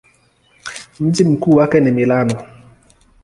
[0.99, 2.47] Mji mkuu wake ni Milano.